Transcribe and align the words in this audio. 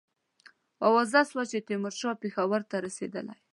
آوازه 0.87 1.21
سوه 1.29 1.43
چې 1.51 1.57
تیمورشاه 1.67 2.19
پېښور 2.23 2.61
ته 2.69 2.75
رسېدلی. 2.85 3.37